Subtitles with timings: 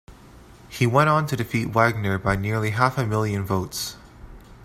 [0.67, 3.97] He went on to defeat Wagner by nearly half a million votes.